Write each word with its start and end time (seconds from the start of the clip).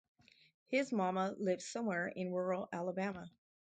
His 0.65 0.91
mama 0.91 1.35
lives 1.37 1.63
somewhere 1.63 2.07
in 2.07 2.31
rural 2.31 2.67
Alabama. 2.73 3.29